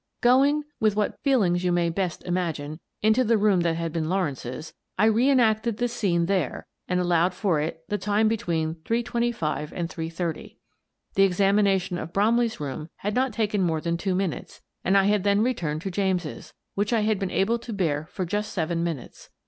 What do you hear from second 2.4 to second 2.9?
ine—